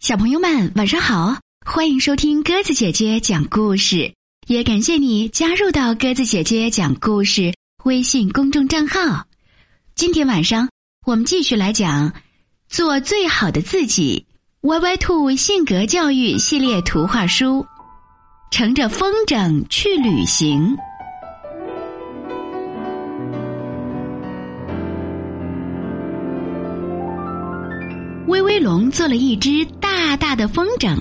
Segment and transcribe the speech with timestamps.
[0.00, 1.36] 小朋友们，晚上好！
[1.66, 4.10] 欢迎收听鸽子姐姐讲故事，
[4.46, 7.52] 也感谢你加入到鸽子姐姐讲故事
[7.84, 9.26] 微信公众账号。
[9.94, 10.66] 今天晚上
[11.06, 12.08] 我们继续来讲
[12.66, 14.24] 《做最好的自己》
[14.68, 17.66] 歪歪兔性格教育系列图画书，
[18.50, 20.74] 乘着风筝去旅行。
[28.60, 30.96] 龙做了一只大大的风筝，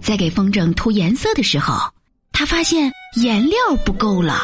[0.00, 1.90] 在给风筝涂颜色的时候，
[2.32, 4.40] 他发现颜料不够了，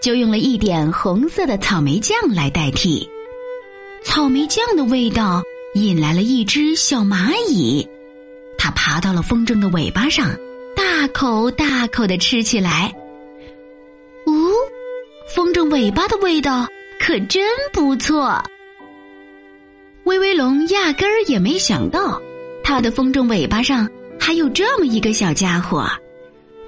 [0.00, 3.08] 就用了一点红色的草莓酱来代替。
[4.04, 5.42] 草莓酱的味道
[5.74, 7.86] 引来了一只小蚂蚁，
[8.56, 10.30] 它爬到了风筝的尾巴上，
[10.76, 12.94] 大口大口的吃起来。
[14.26, 14.32] 呜，
[15.34, 16.68] 风筝尾巴的味道
[17.00, 18.42] 可真不错。
[20.06, 22.22] 威威龙压根儿也没想到，
[22.62, 23.90] 他的风筝尾巴上
[24.20, 25.84] 还有这么一个小家伙。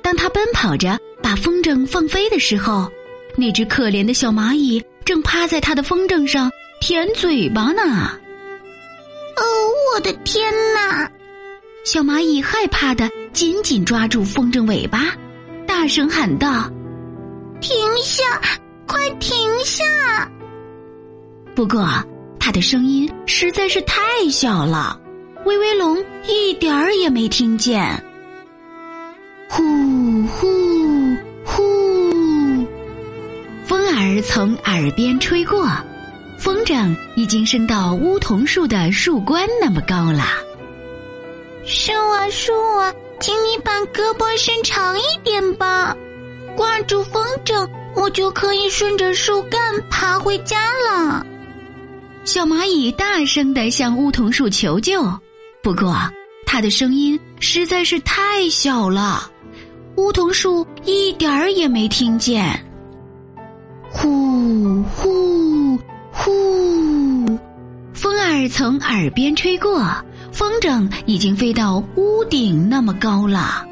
[0.02, 2.90] 当他奔跑着把风筝放飞的时候，
[3.36, 8.10] 那只可怜的小蚂蚁正趴在他的风筝上舔嘴巴呢。
[9.36, 9.42] 哦，
[9.94, 11.08] 我的天哪！
[11.84, 15.14] 小蚂蚁害怕的紧紧抓住风筝尾巴，
[15.64, 16.68] 大声喊道
[17.62, 18.24] ：“停下！
[18.84, 20.28] 快停下！”
[21.54, 21.88] 不过。
[22.38, 24.98] 他的声音实在是太小了，
[25.44, 28.02] 威威龙一点儿也没听见。
[29.50, 29.62] 呼
[30.26, 30.46] 呼
[31.44, 32.66] 呼，
[33.64, 35.66] 风儿从耳边吹过，
[36.38, 40.24] 风筝已经升到梧桐树的树冠那么高了。
[41.64, 45.94] 树啊树啊，请你把胳膊伸长一点吧，
[46.56, 51.26] 挂住风筝，我就可以顺着树干爬回家了。
[52.30, 55.02] 小蚂蚁大声的向梧桐树求救，
[55.62, 55.96] 不过
[56.44, 59.30] 它的声音实在是太小了，
[59.96, 62.62] 梧桐树一点儿也没听见。
[63.88, 65.78] 呼呼
[66.12, 67.24] 呼，
[67.94, 69.90] 风儿从耳边吹过，
[70.30, 73.66] 风筝已经飞到屋顶那么高了。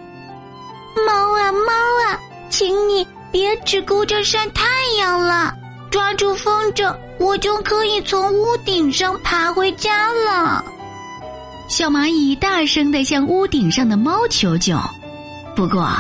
[1.07, 1.73] 猫啊猫
[2.09, 4.65] 啊，请你别只顾着晒太
[4.99, 5.53] 阳了。
[5.91, 10.65] 抓住风筝，我就可以从屋顶上爬回家了。
[11.69, 14.79] 小蚂蚁大声的向屋顶上的猫求救，
[15.55, 15.91] 不过，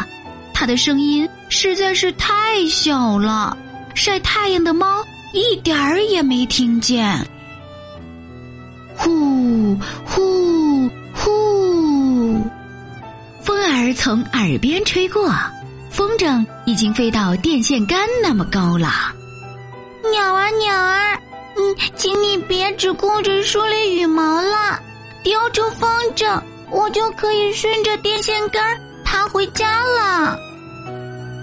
[0.54, 3.56] 它的声音实在是太小了，
[3.94, 7.19] 晒太阳的猫一点儿也没听见。
[8.97, 12.41] 呼呼呼，
[13.43, 15.34] 风儿从耳边吹过，
[15.91, 19.12] 风筝已经飞到电线杆那么高了。
[20.10, 21.20] 鸟儿，鸟儿，
[21.56, 24.78] 嗯，请你别只顾着梳理羽毛了，
[25.22, 26.40] 丢出风筝，
[26.70, 28.62] 我就可以顺着电线杆
[29.04, 30.38] 爬回家了。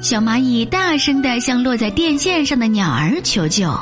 [0.02, 3.74] 小蚂蚁大声的向落在电线上的鸟儿求救，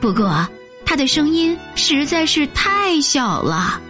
[0.00, 0.46] 不过
[0.84, 3.80] 它的声音实在是太小了，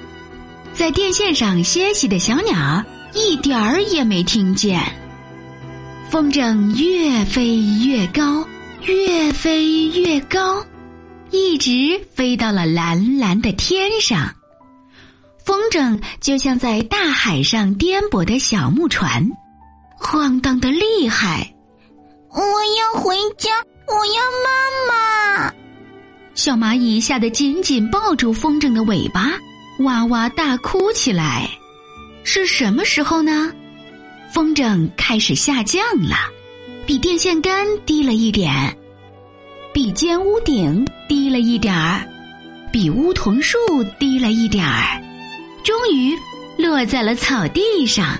[0.74, 4.80] 在电线上歇息的小鸟一点儿也没听见。
[6.10, 7.56] 风筝越飞
[7.86, 8.46] 越高。
[8.86, 10.64] 越飞越高，
[11.30, 14.34] 一直飞到了蓝蓝的天上。
[15.44, 19.24] 风筝就像在大海上颠簸的小木船，
[19.96, 21.54] 晃荡的厉害。
[22.30, 23.50] 我要回家，
[23.86, 25.54] 我要妈妈！
[26.34, 29.30] 小蚂蚁吓得紧紧抱住风筝的尾巴，
[29.80, 31.48] 哇哇大哭起来。
[32.24, 33.52] 是什么时候呢？
[34.32, 36.16] 风筝开始下降了。
[36.84, 38.76] 比电线杆低了一点，
[39.72, 42.06] 比尖屋顶低了一点儿，
[42.72, 43.56] 比梧桐树
[43.98, 45.00] 低了一点儿，
[45.62, 46.18] 终于
[46.58, 48.18] 落在了草地上。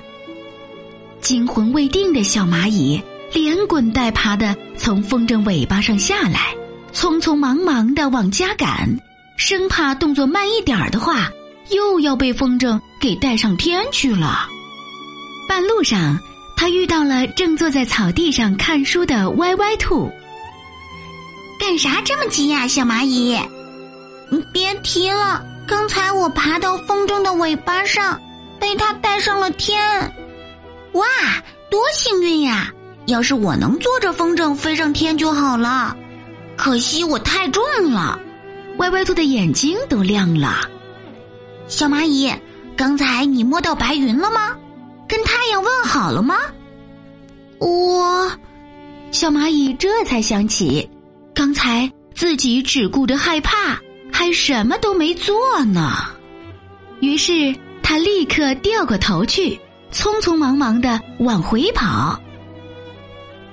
[1.21, 3.03] 惊魂未定的小蚂蚁
[3.33, 6.55] 连滚带爬的从风筝尾巴上下来，
[6.93, 8.89] 匆匆忙忙的往家赶，
[9.37, 11.31] 生怕动作慢一点儿的话，
[11.71, 14.49] 又要被风筝给带上天去了。
[15.49, 16.19] 半路上。
[16.63, 20.09] 他遇到了正坐在草地上看书的歪歪兔。
[21.59, 23.37] 干啥这么急呀，小蚂蚁？
[24.31, 28.17] 你别提了，刚才我爬到风筝的尾巴上，
[28.61, 29.83] 被它带上了天。
[30.93, 31.05] 哇，
[31.69, 32.73] 多幸运呀！
[33.07, 35.97] 要是我能坐着风筝飞上天就好了。
[36.57, 38.21] 可惜我太重了。
[38.77, 40.61] 歪歪兔的眼睛都亮了。
[41.67, 42.33] 小蚂蚁，
[42.77, 44.57] 刚才你摸到白云了吗？
[45.13, 46.35] 跟太阳问好了吗？
[47.59, 48.33] 我，
[49.11, 50.89] 小蚂蚁这才想起，
[51.35, 53.79] 刚才自己只顾着害怕，
[54.11, 55.93] 还什么都没做呢。
[57.01, 59.61] 于是他他立刻掉过头去，
[59.93, 62.19] 匆匆忙忙的往回跑。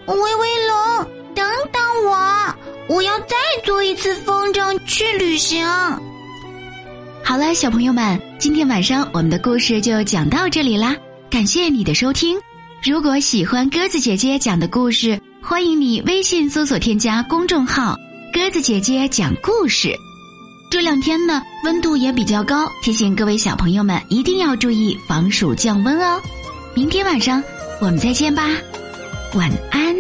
[0.08, 2.56] 威威龙，等等我，
[2.88, 3.36] 我要再
[3.66, 5.68] 做一次风筝去旅行。
[7.22, 10.96] 好了，小朋友们，今天晚上我们的故事就讲到这里啦，
[11.30, 12.40] 感谢你的收听。
[12.84, 17.96] 如果喜欢鸽子姐姐讲的故事，欢迎你微信搜索添加公众号
[18.34, 19.94] “鸽子姐姐讲故事”。
[20.72, 26.20] 这两天呢，温度也比较高，提醒各位小朋友们一定要注意防暑降温哦。
[26.76, 27.44] 明天晚上
[27.80, 28.48] 我们再见吧，
[29.36, 29.96] 晚安。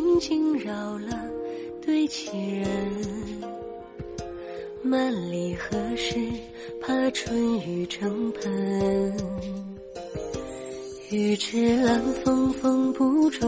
[0.00, 1.28] 轻轻扰了
[1.84, 2.66] 对棋人。
[4.84, 6.16] 万里何时
[6.80, 9.14] 怕春雨成盆？
[11.10, 13.46] 欲知兰风封不住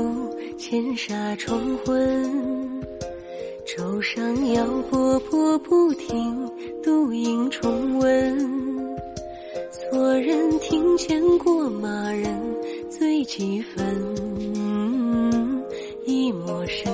[0.58, 2.30] 千沙重昏。
[3.64, 6.50] 舟上摇波波不停，
[6.82, 8.38] 独影重温。
[9.70, 12.38] 错人庭前过马人
[12.90, 13.82] 醉几分，
[16.32, 16.91] 陌生。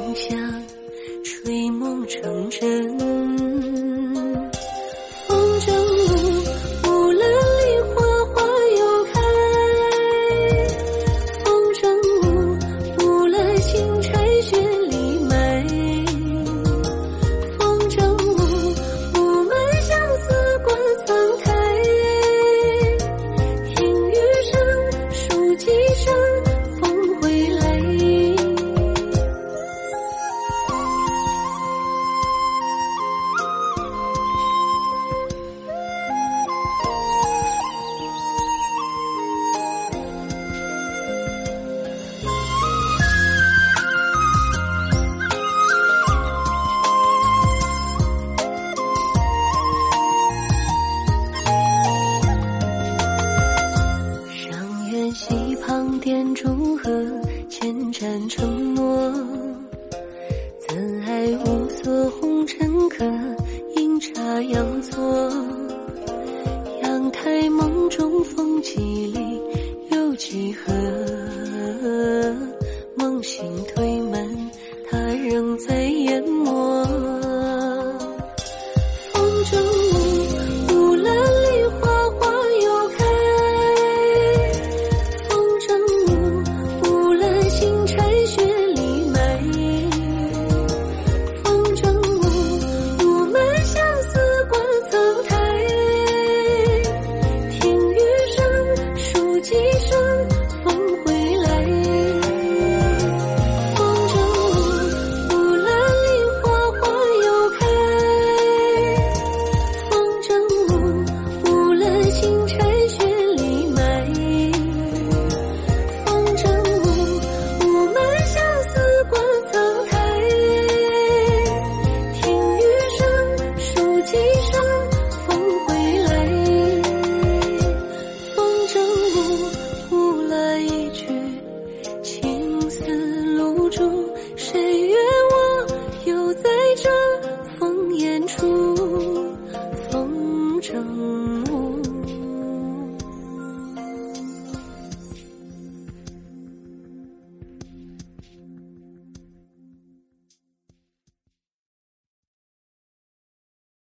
[56.00, 56.91] 点烛火，
[57.49, 59.12] 千盏承诺，
[60.67, 63.05] 怎爱无色红尘客，
[63.75, 65.31] 阴差阳错。
[66.83, 69.41] 阳台梦中风几里，
[69.91, 70.73] 又几何？